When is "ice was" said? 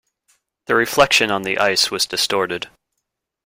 1.59-2.07